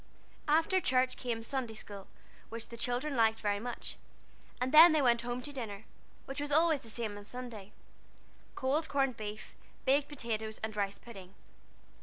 After 0.47 0.81
church 0.81 1.15
came 1.15 1.43
Sunday 1.43 1.75
school, 1.75 2.07
which 2.49 2.69
the 2.69 2.75
children 2.75 3.15
liked 3.15 3.39
very 3.39 3.59
much, 3.59 3.97
and 4.59 4.71
then 4.71 4.93
they 4.93 5.01
went 5.03 5.21
home 5.21 5.43
to 5.43 5.53
dinner, 5.53 5.83
which 6.25 6.41
was 6.41 6.51
always 6.51 6.81
the 6.81 6.89
same 6.89 7.19
on 7.19 7.25
Sunday 7.25 7.71
cold 8.55 8.89
corned 8.89 9.15
beef, 9.15 9.53
baked 9.85 10.09
potatoes, 10.09 10.57
and 10.63 10.75
rice 10.75 10.97
pudding. 10.97 11.35